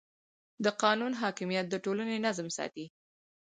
[0.63, 2.85] د قانون حاکمیت د ټولنې نظم ساتي.